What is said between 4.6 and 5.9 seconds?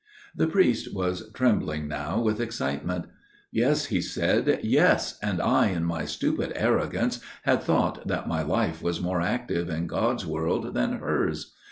"yes, and I in